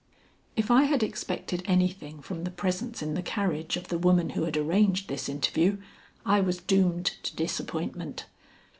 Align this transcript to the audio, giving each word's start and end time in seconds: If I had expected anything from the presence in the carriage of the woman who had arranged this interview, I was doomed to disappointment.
If 0.55 0.71
I 0.71 0.85
had 0.85 1.03
expected 1.03 1.61
anything 1.67 2.23
from 2.23 2.43
the 2.43 2.49
presence 2.49 3.03
in 3.03 3.13
the 3.13 3.21
carriage 3.21 3.77
of 3.77 3.89
the 3.89 3.99
woman 3.99 4.31
who 4.31 4.45
had 4.45 4.57
arranged 4.57 5.07
this 5.09 5.29
interview, 5.29 5.77
I 6.25 6.41
was 6.41 6.57
doomed 6.57 7.05
to 7.21 7.35
disappointment. 7.35 8.25